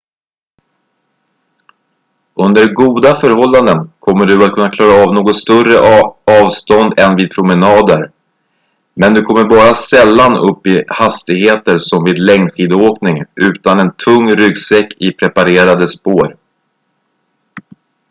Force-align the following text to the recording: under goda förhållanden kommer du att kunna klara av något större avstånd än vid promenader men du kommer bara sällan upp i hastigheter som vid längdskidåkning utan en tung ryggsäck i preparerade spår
under 2.37 2.67
goda 2.73 3.15
förhållanden 3.15 3.91
kommer 3.99 4.25
du 4.25 4.45
att 4.45 4.51
kunna 4.53 4.69
klara 4.69 5.03
av 5.07 5.13
något 5.13 5.35
större 5.35 5.79
avstånd 6.43 6.99
än 6.99 7.15
vid 7.17 7.31
promenader 7.31 8.11
men 8.93 9.13
du 9.13 9.21
kommer 9.21 9.43
bara 9.49 9.73
sällan 9.73 10.49
upp 10.49 10.67
i 10.67 10.83
hastigheter 10.87 11.77
som 11.79 12.03
vid 12.03 12.17
längdskidåkning 12.19 13.23
utan 13.35 13.79
en 13.79 13.93
tung 13.93 14.35
ryggsäck 14.35 14.93
i 14.97 15.11
preparerade 15.13 15.87
spår 15.87 16.37